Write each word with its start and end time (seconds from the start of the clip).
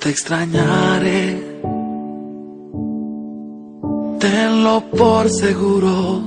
Te 0.00 0.08
extrañaré, 0.08 1.60
tenlo 4.18 4.82
por 4.90 5.28
seguro. 5.28 6.22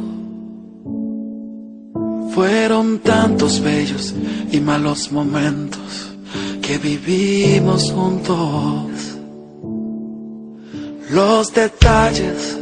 Fueron 2.33 2.99
tantos 2.99 3.59
bellos 3.59 4.13
y 4.51 4.59
malos 4.61 5.11
momentos 5.11 6.15
que 6.61 6.77
vivimos 6.77 7.91
juntos. 7.91 9.17
Los 11.11 11.53
detalles, 11.53 12.57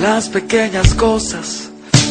las 0.00 0.28
pequeñas 0.28 0.94
cosas, 0.94 1.70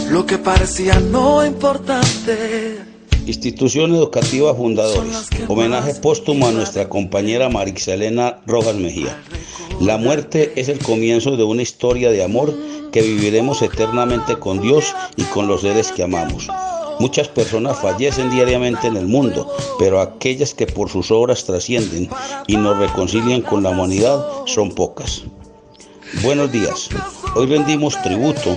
lo 0.10 0.26
que 0.26 0.38
parecía 0.38 1.00
no 1.00 1.46
importante. 1.46 2.87
Institución 3.28 3.94
Educativa 3.94 4.56
Fundadores. 4.56 5.28
Homenaje 5.50 5.94
póstumo 5.96 6.48
a 6.48 6.52
nuestra 6.54 6.88
compañera 6.88 7.50
Marixelena 7.50 8.40
Rojas 8.46 8.76
Mejía. 8.76 9.22
La 9.82 9.98
muerte 9.98 10.54
es 10.56 10.70
el 10.70 10.80
comienzo 10.80 11.36
de 11.36 11.44
una 11.44 11.62
historia 11.62 12.10
de 12.10 12.24
amor 12.24 12.56
que 12.94 13.02
viviremos 13.02 13.62
eternamente 13.62 14.40
con 14.40 14.62
Dios 14.62 14.96
y 15.18 15.24
con 15.24 15.50
los 15.50 15.60
seres 15.60 15.92
que 15.92 16.04
amamos. 16.04 16.48
Muchas 17.02 17.28
personas 17.28 17.78
fallecen 17.78 18.32
diariamente 18.32 18.88
en 18.88 18.96
el 18.96 19.08
mundo, 19.08 19.52
pero 19.78 20.00
aquellas 20.00 20.54
que 20.54 20.66
por 20.66 20.90
sus 20.90 21.12
obras 21.12 21.44
trascienden 21.44 22.10
y 22.48 22.56
nos 22.56 22.78
reconcilian 22.78 23.42
con 23.42 23.62
la 23.62 23.72
humanidad 23.72 24.26
son 24.46 24.72
pocas. 24.72 25.24
Buenos 26.24 26.50
días. 26.54 26.88
Hoy 27.36 27.48
rendimos 27.48 28.02
tributo, 28.04 28.56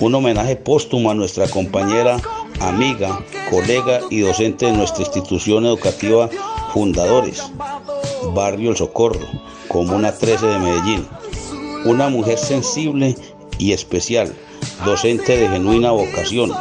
un 0.00 0.14
homenaje 0.14 0.56
póstumo 0.56 1.10
a 1.10 1.14
nuestra 1.14 1.48
compañera, 1.48 2.18
amiga, 2.60 3.18
colega 3.50 4.00
y 4.10 4.20
docente 4.20 4.66
de 4.66 4.72
nuestra 4.72 5.02
institución 5.02 5.64
educativa 5.66 6.28
Fundadores, 6.72 7.42
Barrio 8.34 8.70
El 8.70 8.76
Socorro, 8.76 9.26
Comuna 9.68 10.12
13 10.12 10.46
de 10.46 10.58
Medellín. 10.58 11.06
Una 11.84 12.08
mujer 12.08 12.38
sensible 12.38 13.16
y 13.58 13.72
especial, 13.72 14.34
docente 14.84 15.36
de 15.36 15.48
genuina 15.48 15.92
vocación, 15.92 16.52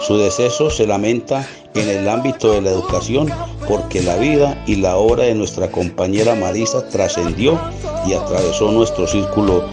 su 0.00 0.18
deceso 0.18 0.70
se 0.70 0.86
lamenta 0.86 1.48
en 1.74 1.88
el 1.88 2.08
ámbito 2.08 2.52
de 2.52 2.62
la 2.62 2.70
educación 2.70 3.30
porque 3.68 4.02
la 4.02 4.16
vida 4.16 4.62
y 4.66 4.76
la 4.76 4.96
obra 4.96 5.24
de 5.24 5.34
nuestra 5.34 5.70
compañera 5.70 6.34
Marisa 6.34 6.88
trascendió 6.88 7.60
y 8.06 8.14
atravesó 8.14 8.70
nuestro 8.70 9.06
círculo 9.06 9.68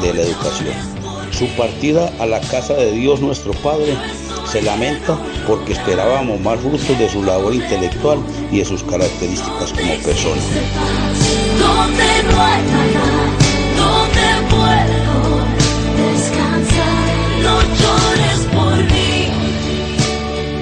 de 0.00 0.14
la 0.14 0.22
educación. 0.22 0.99
Su 1.40 1.48
partida 1.56 2.12
a 2.18 2.26
la 2.26 2.38
casa 2.38 2.74
de 2.74 2.92
Dios 2.92 3.22
nuestro 3.22 3.52
Padre 3.52 3.96
se 4.44 4.60
lamenta 4.60 5.18
porque 5.46 5.72
esperábamos 5.72 6.38
más 6.38 6.60
frutos 6.60 6.98
de 6.98 7.08
su 7.08 7.22
labor 7.24 7.54
intelectual 7.54 8.18
y 8.52 8.58
de 8.58 8.64
sus 8.66 8.84
características 8.84 9.72
como 9.72 9.94
persona. 10.04 10.42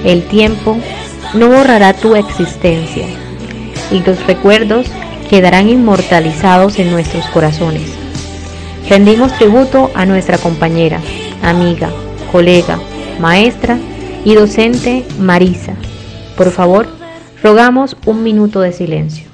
El 0.05 0.23
tiempo 0.29 0.79
no 1.35 1.49
borrará 1.49 1.93
tu 1.93 2.15
existencia 2.15 3.09
y 3.91 3.99
los 3.99 4.25
recuerdos 4.29 4.87
quedarán 5.29 5.69
inmortalizados 5.69 6.79
en 6.79 6.93
nuestros 6.93 7.27
corazones. 7.31 7.98
Rendimos 8.89 9.33
tributo 9.37 9.91
a 9.95 10.07
nuestra 10.07 10.39
compañera, 10.39 11.01
amiga, 11.43 11.91
colega, 12.33 12.79
maestra 13.21 13.79
y 14.25 14.35
docente 14.35 15.05
Marisa. 15.19 15.75
Por 16.37 16.51
favor, 16.51 16.89
rogamos 17.43 17.97
un 18.07 18.23
minuto 18.23 18.61
de 18.61 18.73
silencio. 18.73 19.28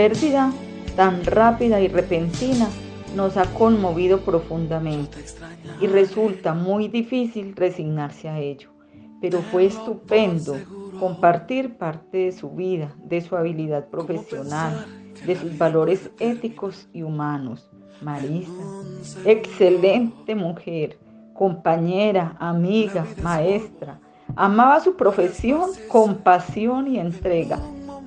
Pérdida, 0.00 0.50
tan 0.96 1.22
rápida 1.26 1.78
y 1.82 1.88
repentina, 1.88 2.70
nos 3.14 3.36
ha 3.36 3.44
conmovido 3.52 4.20
profundamente 4.22 5.18
y 5.78 5.86
resulta 5.88 6.54
muy 6.54 6.88
difícil 6.88 7.54
resignarse 7.54 8.30
a 8.30 8.38
ello. 8.38 8.70
Pero 9.20 9.42
fue 9.42 9.66
estupendo 9.66 10.56
compartir 10.98 11.76
parte 11.76 12.16
de 12.16 12.32
su 12.32 12.48
vida, 12.52 12.94
de 13.04 13.20
su 13.20 13.36
habilidad 13.36 13.88
profesional, 13.88 14.86
de 15.26 15.36
sus 15.36 15.58
valores 15.58 16.10
éticos 16.18 16.88
y 16.94 17.02
humanos. 17.02 17.70
Marisa, 18.00 18.64
excelente 19.26 20.34
mujer, 20.34 20.98
compañera, 21.34 22.36
amiga, 22.40 23.04
maestra, 23.22 24.00
amaba 24.34 24.80
su 24.80 24.96
profesión 24.96 25.68
con 25.90 26.14
pasión 26.14 26.86
y 26.86 26.98
entrega 26.98 27.58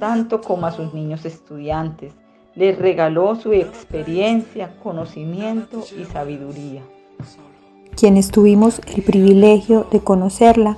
tanto 0.03 0.41
como 0.41 0.65
a 0.65 0.71
sus 0.73 0.93
niños 0.93 1.23
estudiantes. 1.23 2.11
Les 2.55 2.77
regaló 2.77 3.37
su 3.37 3.53
experiencia, 3.53 4.75
conocimiento 4.83 5.81
y 5.97 6.03
sabiduría. 6.03 6.81
Quienes 7.95 8.29
tuvimos 8.29 8.81
el 8.93 9.01
privilegio 9.01 9.87
de 9.93 10.01
conocerla, 10.01 10.75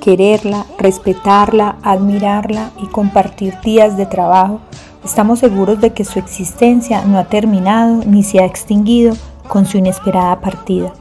quererla, 0.00 0.64
respetarla, 0.78 1.78
admirarla 1.82 2.70
y 2.80 2.86
compartir 2.86 3.60
días 3.64 3.96
de 3.96 4.06
trabajo, 4.06 4.60
estamos 5.04 5.40
seguros 5.40 5.80
de 5.80 5.92
que 5.92 6.04
su 6.04 6.20
existencia 6.20 7.04
no 7.04 7.18
ha 7.18 7.24
terminado 7.24 8.04
ni 8.06 8.22
se 8.22 8.38
ha 8.38 8.44
extinguido 8.44 9.16
con 9.48 9.66
su 9.66 9.78
inesperada 9.78 10.40
partida. 10.40 10.92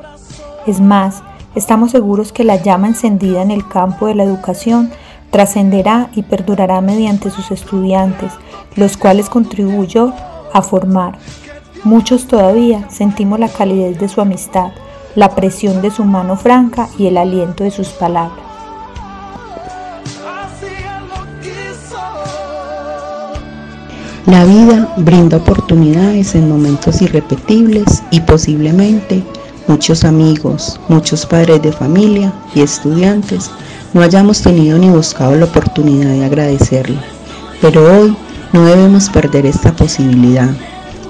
Es 0.66 0.82
más, 0.82 1.22
estamos 1.54 1.92
seguros 1.92 2.32
que 2.32 2.44
la 2.44 2.56
llama 2.56 2.88
encendida 2.88 3.44
en 3.44 3.52
el 3.52 3.68
campo 3.68 4.08
de 4.08 4.16
la 4.16 4.24
educación 4.24 4.90
trascenderá 5.32 6.10
y 6.16 6.24
perdurará 6.24 6.82
mediante 6.82 7.30
sus 7.30 7.52
estudiantes, 7.52 8.32
los 8.76 8.98
cuales 8.98 9.30
contribuyó 9.30 10.14
a 10.54 10.62
formar. 10.62 11.18
Muchos 11.84 12.28
todavía 12.28 12.90
sentimos 12.90 13.40
la 13.40 13.50
calidez 13.50 14.00
de 14.00 14.10
su 14.10 14.22
amistad, 14.22 14.72
la 15.16 15.36
presión 15.36 15.82
de 15.82 15.92
su 15.92 16.04
mano 16.04 16.36
franca 16.36 16.90
y 16.98 17.08
el 17.08 17.18
aliento 17.18 17.64
de 17.64 17.72
sus 17.72 17.90
palabras. 17.90 18.48
La 24.28 24.44
vida 24.44 24.94
brinda 24.98 25.38
oportunidades 25.38 26.36
en 26.36 26.50
momentos 26.50 27.02
irrepetibles 27.02 28.04
y 28.12 28.20
posiblemente 28.20 29.24
muchos 29.68 30.04
amigos, 30.04 30.80
muchos 30.90 31.26
padres 31.26 31.62
de 31.62 31.72
familia 31.72 32.34
y 32.54 32.60
estudiantes 32.60 33.50
no 33.94 34.02
hayamos 34.02 34.42
tenido 34.42 34.78
ni 34.78 34.90
buscado 34.90 35.36
la 35.36 35.46
oportunidad 35.46 36.10
de 36.10 36.26
agradecerle. 36.26 36.98
Pero 37.62 38.00
hoy 38.00 38.16
no 38.54 38.66
debemos 38.66 39.10
perder 39.10 39.46
esta 39.46 39.76
posibilidad. 39.76 40.50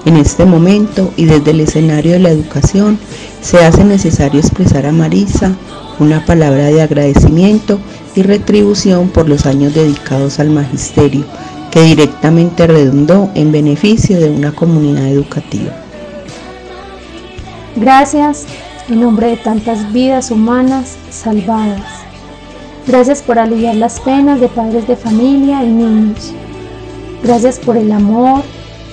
En 0.04 0.16
este 0.16 0.44
momento 0.44 1.12
y 1.16 1.26
desde 1.26 1.50
el 1.50 1.60
escenario 1.60 2.12
de 2.12 2.20
la 2.20 2.30
educación 2.30 2.98
se 3.42 3.64
hace 3.64 3.84
necesario 3.84 4.40
expresar 4.40 4.86
a 4.86 4.92
Marisa 4.92 5.52
una 5.98 6.24
palabra 6.24 6.66
de 6.66 6.80
agradecimiento 6.80 7.78
y 8.14 8.22
retribución 8.22 9.08
por 9.08 9.28
los 9.28 9.46
años 9.46 9.74
dedicados 9.74 10.38
al 10.38 10.50
magisterio, 10.50 11.24
que 11.70 11.82
directamente 11.82 12.66
redundó 12.66 13.30
en 13.34 13.52
beneficio 13.52 14.18
de 14.18 14.30
una 14.30 14.52
comunidad 14.52 15.08
educativa. 15.08 15.72
Gracias 17.76 18.46
en 18.88 19.00
nombre 19.00 19.28
de 19.28 19.36
tantas 19.36 19.92
vidas 19.92 20.30
humanas 20.30 20.96
salvadas. 21.10 21.97
Gracias 22.88 23.20
por 23.20 23.38
aliviar 23.38 23.74
las 23.74 24.00
penas 24.00 24.40
de 24.40 24.48
padres 24.48 24.88
de 24.88 24.96
familia 24.96 25.62
y 25.62 25.70
niños. 25.70 26.32
Gracias 27.22 27.58
por 27.58 27.76
el 27.76 27.92
amor 27.92 28.42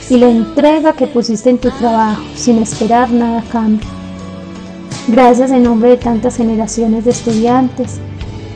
y 0.09 0.17
la 0.17 0.27
entrega 0.27 0.91
que 0.91 1.07
pusiste 1.07 1.49
en 1.49 1.59
tu 1.59 1.71
trabajo 1.71 2.21
sin 2.35 2.57
esperar 2.57 3.09
nada 3.09 3.39
a 3.39 3.43
cambio. 3.43 3.87
Gracias 5.07 5.49
en 5.51 5.63
nombre 5.63 5.91
de 5.91 5.95
tantas 5.95 6.35
generaciones 6.35 7.05
de 7.05 7.11
estudiantes 7.11 8.01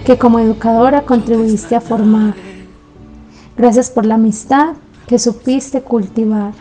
que 0.06 0.18
como 0.18 0.40
educadora 0.40 1.04
contribuiste 1.04 1.74
a 1.74 1.80
formar. 1.80 2.34
Gracias 3.56 3.90
por 3.90 4.06
la 4.06 4.16
amistad 4.16 4.74
que 5.08 5.20
supiste 5.20 5.82
cultivar. 5.82 6.52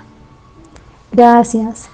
Gracias 1.11 1.89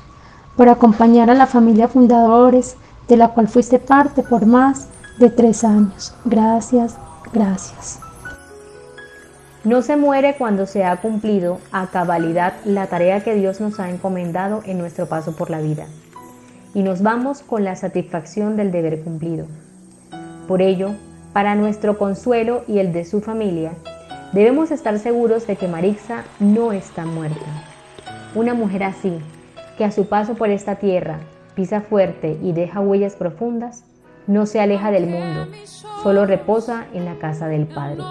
por 0.55 0.69
acompañar 0.69 1.31
a 1.31 1.35
la 1.35 1.47
familia 1.47 1.89
Fundadores, 1.89 2.77
de 3.09 3.17
la 3.17 3.29
cual 3.29 3.49
fuiste 3.49 3.79
parte 3.79 4.23
por 4.23 4.45
más 4.45 4.89
de 5.19 5.31
tres 5.31 5.65
años. 5.65 6.15
Gracias, 6.25 6.97
gracias. 7.33 8.01
No 9.65 9.81
se 9.81 9.97
muere 9.97 10.35
cuando 10.37 10.67
se 10.67 10.85
ha 10.85 10.97
cumplido 10.97 11.59
a 11.73 11.87
cabalidad 11.87 12.55
la 12.65 12.87
tarea 12.87 13.23
que 13.23 13.35
Dios 13.35 13.61
nos 13.61 13.81
ha 13.81 13.89
encomendado 13.89 14.63
en 14.67 14.77
nuestro 14.79 15.07
paso 15.07 15.35
por 15.37 15.49
la 15.49 15.61
vida. 15.61 15.87
Y 16.75 16.83
nos 16.83 17.03
vamos 17.03 17.41
con 17.41 17.65
la 17.65 17.77
satisfacción 17.77 18.57
del 18.57 18.73
deber 18.73 19.03
cumplido. 19.03 19.47
Por 20.47 20.61
ello, 20.61 20.91
para 21.33 21.55
nuestro 21.55 21.97
consuelo 21.97 22.65
y 22.69 22.79
el 22.79 22.93
de 22.93 23.05
su 23.05 23.21
familia, 23.21 23.73
debemos 24.33 24.71
estar 24.71 24.99
seguros 24.99 25.47
de 25.47 25.57
que 25.57 25.69
Marixa 25.69 26.25
no 26.41 26.73
está 26.73 27.07
muerta. 27.07 27.47
Una 28.35 28.53
mujer 28.53 28.83
así, 28.83 29.19
que 29.79 29.85
a 29.85 29.93
su 29.93 30.09
paso 30.09 30.35
por 30.35 30.51
esta 30.51 30.77
tierra 30.77 31.21
pisa 31.55 31.81
fuerte 31.81 32.37
y 32.43 32.53
deja 32.53 32.81
huellas 32.81 33.15
profundas, 33.15 33.85
no 34.27 34.47
se 34.47 34.61
aleja 34.61 34.91
del 34.91 35.07
mundo, 35.07 35.49
solo 36.03 36.27
reposa 36.27 36.87
en 36.93 37.05
la 37.05 37.17
casa 37.17 37.49
del 37.49 37.67
Padre. 37.67 38.03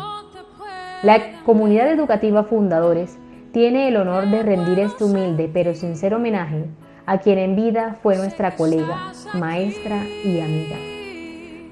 La 1.02 1.44
comunidad 1.46 1.92
educativa 1.92 2.44
Fundadores 2.44 3.18
tiene 3.52 3.88
el 3.88 3.98
honor 3.98 4.30
de 4.30 4.44
rendir 4.44 4.80
este 4.80 5.04
humilde 5.04 5.50
pero 5.54 5.76
sincero 5.76 6.18
homenaje 6.18 6.66
a 7.06 7.18
quien 7.18 7.38
en 7.38 7.56
vida 7.56 7.98
fue 8.02 8.16
nuestra 8.16 8.56
colega, 8.56 9.12
maestra 9.34 10.06
y 10.24 10.40
amiga 10.40 10.78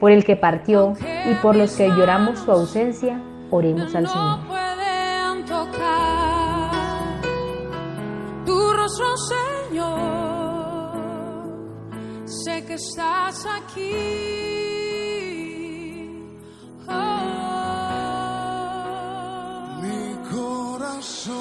por 0.02 0.12
el 0.12 0.26
que 0.26 0.36
partió 0.36 0.94
y 1.30 1.36
por 1.36 1.56
los 1.56 1.76
que 1.76 1.88
lloramos 1.88 2.40
su 2.40 2.52
ausencia, 2.52 3.22
oremos 3.52 3.94
al 3.94 4.08
Señor. 4.08 4.40
Que 12.72 12.76
estás 12.76 13.46
aquí. 13.46 13.92
Mi 19.82 20.16
corazón 20.30 21.36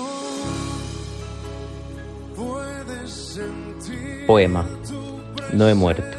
puede 2.35 3.07
sentir. 3.07 4.27
Poema. 4.27 4.67
No 5.53 5.69
he 5.69 5.75
muerto. 5.75 6.19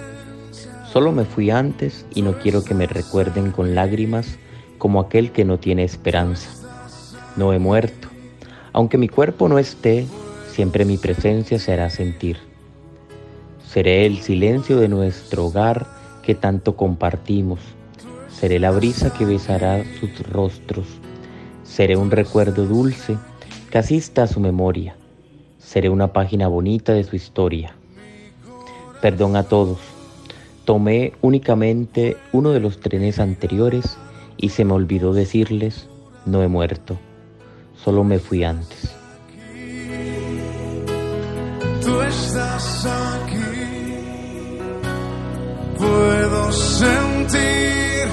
Solo 0.92 1.12
me 1.12 1.26
fui 1.26 1.50
antes 1.50 2.06
y 2.16 2.22
no 2.22 2.38
quiero 2.40 2.64
que 2.64 2.74
me 2.74 2.88
recuerden 2.88 3.52
con 3.52 3.76
lágrimas 3.76 4.38
como 4.78 5.02
aquel 5.02 5.32
que 5.32 5.44
no 5.44 5.58
tiene 5.58 5.84
esperanza. 5.84 6.50
No 7.36 7.52
he 7.52 7.60
muerto. 7.60 8.08
Aunque 8.72 8.98
mi 8.98 9.10
cuerpo 9.10 9.50
no 9.50 9.60
esté, 9.60 10.06
siempre 10.52 10.86
mi 10.86 10.98
presencia 10.98 11.60
se 11.60 11.74
hará 11.74 11.90
sentir. 11.90 12.51
Seré 13.72 14.06
el 14.06 14.18
silencio 14.20 14.78
de 14.78 14.88
nuestro 14.88 15.46
hogar 15.46 15.88
que 16.24 16.36
tanto 16.36 16.76
compartimos. 16.76 17.60
Seré 18.30 18.60
la 18.60 18.72
brisa 18.72 19.14
que 19.14 19.26
besará 19.26 19.84
sus 20.00 20.28
rostros. 20.28 20.88
Seré 21.64 21.96
un 21.96 22.12
recuerdo 22.12 22.66
dulce 22.66 23.18
que 23.70 23.78
asista 23.78 24.24
a 24.24 24.28
su 24.28 24.40
memoria. 24.40 24.96
Seré 25.60 25.90
una 25.90 26.12
página 26.12 26.48
bonita 26.48 26.94
de 26.94 27.04
su 27.04 27.16
historia. 27.16 27.76
Perdón 29.02 29.36
a 29.36 29.44
todos 29.44 29.80
Tomé 30.66 31.14
únicamente 31.22 32.18
uno 32.32 32.52
de 32.52 32.60
los 32.60 32.80
trenes 32.80 33.20
anteriores 33.20 33.98
y 34.38 34.50
se 34.50 34.64
me 34.64 34.74
olvidó 34.74 35.12
decirles, 35.12 35.88
no 36.26 36.44
he 36.44 36.48
muerto, 36.48 36.98
solo 37.84 38.04
me 38.04 38.20
fui 38.20 38.44
antes. 38.44 38.96
Tú 41.84 42.02
estás 42.02 42.86
sentir 46.82 48.06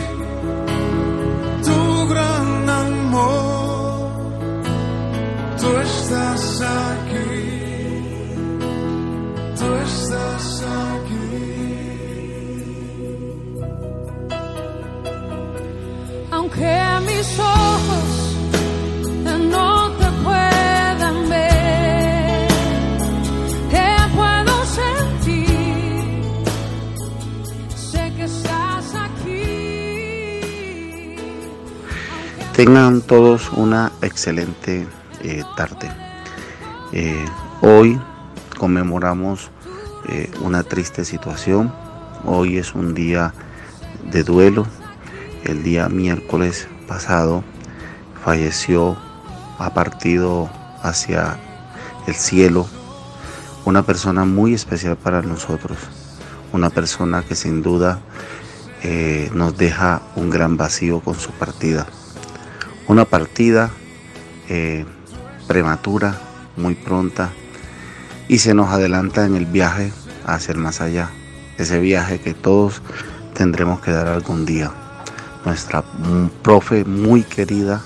tu 1.66 1.80
gran 2.12 2.68
amor. 2.84 4.10
Tú 5.60 5.68
estás 5.88 6.44
aquí, 6.88 7.37
Tengan 32.58 33.02
todos 33.02 33.52
una 33.52 33.92
excelente 34.02 34.84
eh, 35.22 35.44
tarde. 35.56 35.92
Eh, 36.92 37.24
hoy 37.60 38.00
conmemoramos 38.58 39.52
eh, 40.08 40.28
una 40.40 40.64
triste 40.64 41.04
situación. 41.04 41.72
Hoy 42.24 42.58
es 42.58 42.74
un 42.74 42.94
día 42.94 43.32
de 44.10 44.24
duelo, 44.24 44.66
el 45.44 45.62
día 45.62 45.88
miércoles 45.88 46.66
pasado 46.88 47.44
falleció, 48.24 48.96
ha 49.60 49.72
partido 49.72 50.50
hacia 50.82 51.38
el 52.08 52.16
cielo, 52.16 52.66
una 53.66 53.84
persona 53.84 54.24
muy 54.24 54.54
especial 54.54 54.96
para 54.96 55.22
nosotros, 55.22 55.78
una 56.52 56.70
persona 56.70 57.22
que 57.22 57.36
sin 57.36 57.62
duda 57.62 58.00
nos 59.32 59.56
deja 59.56 60.02
un 60.16 60.28
gran 60.28 60.56
vacío 60.56 60.98
con 60.98 61.14
su 61.14 61.30
partida. 61.30 61.86
Una 62.88 63.04
partida 63.04 63.70
eh, 64.48 64.84
prematura, 65.46 66.20
muy 66.56 66.74
pronta, 66.74 67.30
y 68.28 68.38
se 68.38 68.54
nos 68.54 68.70
adelanta 68.70 69.24
en 69.24 69.36
el 69.36 69.46
viaje 69.46 69.92
hacia 70.26 70.52
el 70.52 70.58
más 70.58 70.80
allá, 70.80 71.10
ese 71.58 71.78
viaje 71.80 72.20
que 72.20 72.34
todos 72.34 72.82
tendremos 73.34 73.80
que 73.80 73.92
dar 73.92 74.08
algún 74.08 74.44
día 74.44 74.72
nuestra 75.44 75.82
profe 76.42 76.84
muy 76.84 77.22
querida 77.22 77.82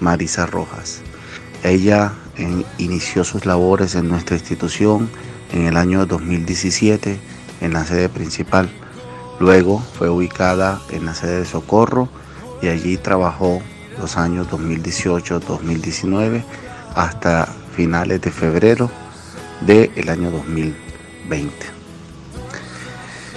Marisa 0.00 0.46
Rojas. 0.46 1.00
Ella 1.62 2.12
inició 2.78 3.24
sus 3.24 3.46
labores 3.46 3.94
en 3.94 4.08
nuestra 4.08 4.36
institución 4.36 5.08
en 5.52 5.66
el 5.66 5.76
año 5.76 6.06
2017 6.06 7.18
en 7.60 7.72
la 7.72 7.84
sede 7.84 8.08
principal. 8.08 8.70
Luego 9.38 9.82
fue 9.98 10.10
ubicada 10.10 10.80
en 10.90 11.06
la 11.06 11.14
sede 11.14 11.40
de 11.40 11.44
Socorro 11.46 12.08
y 12.62 12.68
allí 12.68 12.96
trabajó 12.96 13.62
los 13.98 14.16
años 14.16 14.48
2018-2019 14.48 16.44
hasta 16.94 17.46
finales 17.76 18.20
de 18.20 18.30
febrero 18.30 18.90
del 19.60 20.08
año 20.08 20.30
2020. 20.30 21.54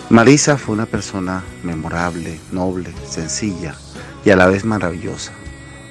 Marisa 0.09 0.57
fue 0.57 0.75
una 0.75 0.85
persona 0.85 1.43
memorable, 1.63 2.39
noble, 2.51 2.93
sencilla 3.07 3.75
y 4.23 4.29
a 4.29 4.35
la 4.35 4.47
vez 4.47 4.63
maravillosa, 4.63 5.31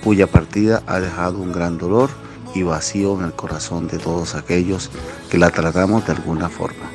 cuya 0.02 0.26
partida 0.26 0.82
ha 0.86 1.00
dejado 1.00 1.38
un 1.38 1.52
gran 1.52 1.78
dolor 1.78 2.10
y 2.54 2.62
vacío 2.62 3.18
en 3.18 3.24
el 3.24 3.32
corazón 3.32 3.88
de 3.88 3.98
todos 3.98 4.34
aquellos 4.34 4.90
que 5.30 5.38
la 5.38 5.50
tratamos 5.50 6.06
de 6.06 6.12
alguna 6.12 6.48
forma, 6.48 6.90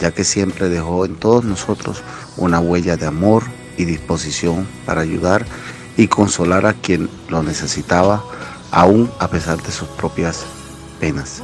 ya 0.00 0.10
que 0.12 0.24
siempre 0.24 0.68
dejó 0.68 1.04
en 1.06 1.16
todos 1.16 1.44
nosotros 1.44 2.02
una 2.36 2.60
huella 2.60 2.96
de 2.96 3.06
amor 3.06 3.44
y 3.76 3.84
disposición 3.84 4.66
para 4.84 5.02
ayudar 5.02 5.46
y 5.96 6.08
consolar 6.08 6.66
a 6.66 6.74
quien 6.74 7.08
lo 7.28 7.42
necesitaba, 7.42 8.22
aún 8.70 9.10
a 9.18 9.28
pesar 9.28 9.62
de 9.62 9.72
sus 9.72 9.88
propias 9.88 10.44
penas. 11.00 11.42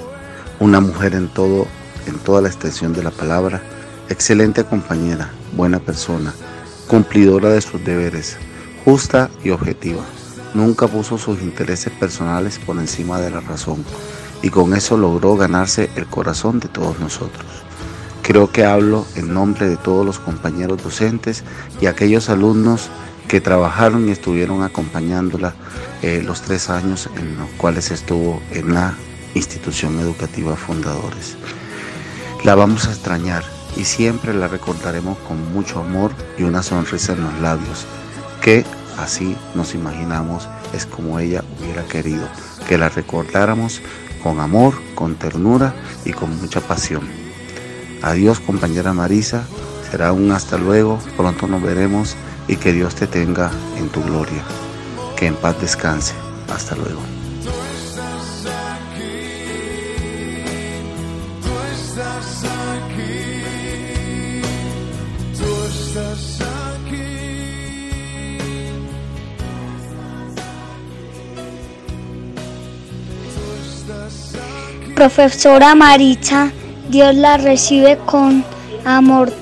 Una 0.61 0.80
mujer 0.80 1.14
en 1.14 1.28
todo, 1.28 1.66
en 2.06 2.18
toda 2.18 2.42
la 2.42 2.49
extensión 2.49 2.92
de 2.92 3.02
la 3.02 3.11
palabra, 3.11 3.62
Excelente 4.12 4.64
compañera, 4.64 5.30
buena 5.56 5.78
persona, 5.78 6.35
cumplidora 6.87 7.49
de 7.49 7.62
sus 7.62 7.82
deberes, 7.82 8.37
justa 8.85 9.30
y 9.42 9.49
objetiva. 9.49 10.02
Nunca 10.52 10.87
puso 10.87 11.16
sus 11.16 11.40
intereses 11.40 11.90
personales 11.99 12.59
por 12.59 12.76
encima 12.76 13.21
de 13.21 13.30
la 13.30 13.40
razón 13.40 13.82
y 14.42 14.50
con 14.50 14.75
eso 14.75 14.99
logró 14.99 15.37
ganarse 15.37 15.88
el 15.97 16.06
corazón 16.06 16.61
de 16.61 16.68
todos 16.68 17.00
nosotros. 17.00 17.47
Creo 18.21 18.52
que 18.52 18.66
hablo 18.66 19.06
en 19.14 19.32
nombre 19.32 19.66
de 19.66 19.78
todos 19.78 20.04
los 20.04 20.18
compañeros 20.18 20.82
docentes 20.82 21.42
y 21.80 21.87
aquellos 21.87 22.28
alumnos 22.28 22.90
que 23.29 23.41
trabajaron 23.41 24.09
y 24.09 24.12
estuvieron 24.12 24.62
acompañándola 24.62 25.55
eh, 26.02 26.23
los 26.25 26.43
tres 26.43 26.69
años 26.71 27.09
en 27.17 27.37
los 27.38 27.49
cuales 27.50 27.91
estuvo 27.91 28.43
en 28.50 28.75
la 28.75 28.95
institución 29.35 29.99
educativa 30.00 30.57
Fundadores. 30.57 31.37
La 32.45 32.55
vamos 32.55 32.87
a 32.87 32.91
extrañar 32.91 33.45
y 33.76 33.85
siempre 33.85 34.35
la 34.35 34.49
recordaremos 34.49 35.17
con 35.19 35.52
mucho 35.52 35.81
amor 35.81 36.12
y 36.37 36.43
una 36.43 36.62
sonrisa 36.62 37.12
en 37.12 37.23
los 37.23 37.41
labios, 37.41 37.87
que 38.43 38.64
así 38.99 39.37
nos 39.55 39.75
imaginamos 39.75 40.49
es 40.73 40.87
como 40.87 41.19
ella 41.19 41.45
hubiera 41.61 41.85
querido, 41.85 42.26
que 42.69 42.79
la 42.79 42.88
recordáramos 42.88 43.81
con 44.23 44.41
amor, 44.41 44.75
con 44.95 45.14
ternura 45.14 45.75
y 46.05 46.12
con 46.12 46.37
mucha 46.41 46.61
pasión. 46.61 47.09
Adiós 48.02 48.41
compañera 48.41 48.93
Marisa, 48.93 49.45
será 49.91 50.12
un 50.12 50.33
hasta 50.33 50.59
luego, 50.59 50.99
pronto 51.17 51.47
nos 51.47 51.62
veremos 51.62 52.17
y 52.49 52.57
que 52.57 52.73
Dios 52.73 52.95
te 52.95 53.07
tenga 53.07 53.51
en 53.77 53.89
tu 53.89 54.03
gloria. 54.03 54.43
Que 55.17 55.27
en 55.27 55.37
paz 55.37 55.61
descanse. 55.61 56.15
Hasta 56.53 56.75
luego. 56.75 57.01
Profesora 74.95 75.75
Maritza, 75.75 76.53
Dios 76.89 77.15
la 77.17 77.37
recibe 77.37 77.99
con 78.07 78.45
amor 78.85 79.33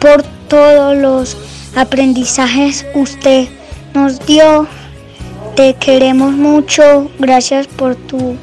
por 0.00 0.22
todos 0.48 0.96
los 0.96 1.36
aprendizajes 1.76 2.84
usted 2.94 3.46
nos 3.94 4.18
dio. 4.26 4.66
Te 5.54 5.74
queremos 5.74 6.32
mucho. 6.32 7.10
Gracias 7.18 7.66
por 7.68 7.94
tu 7.94 8.36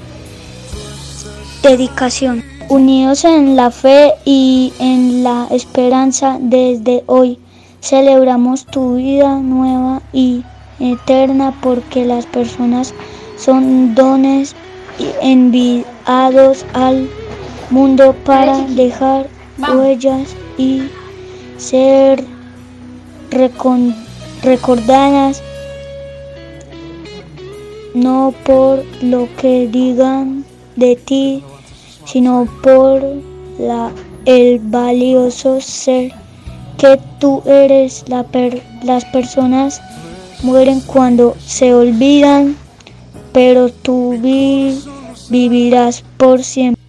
dedicación. 1.62 2.44
Unidos 2.70 3.26
en 3.26 3.56
la 3.56 3.72
fe 3.72 4.14
y 4.24 4.72
en 4.80 5.24
la 5.24 5.48
esperanza 5.52 6.38
desde 6.40 7.04
hoy, 7.08 7.38
celebramos 7.82 8.66
tu 8.66 8.96
vida 8.96 9.36
nueva 9.40 10.02
y 10.14 10.44
eterna 10.80 11.54
porque 11.62 12.06
las 12.06 12.26
personas 12.26 12.94
son 13.38 13.94
dones 13.96 14.56
enviados 15.22 16.66
al 16.74 17.10
mundo 17.70 18.16
para 18.26 18.60
dejar 18.60 19.28
huellas 19.58 20.36
y 20.58 20.84
ser 21.58 22.33
recordadas 24.42 25.42
no 27.94 28.34
por 28.44 28.84
lo 29.02 29.28
que 29.38 29.68
digan 29.68 30.46
de 30.76 30.96
ti, 30.96 31.44
sino 32.06 32.48
por 32.64 33.02
la, 33.60 33.92
el 34.26 34.60
valioso 34.60 35.62
ser 35.62 36.12
que 36.78 37.00
tú 37.20 37.44
eres. 37.46 38.04
La 38.08 38.26
las 38.84 39.06
personas 39.06 39.82
mueren 40.42 40.82
cuando 40.82 41.36
se 41.46 41.74
olvidan, 41.74 42.58
pero 43.32 43.70
tú 43.70 44.18
vivirás 45.30 46.04
por 46.18 46.44
siempre. 46.44 46.83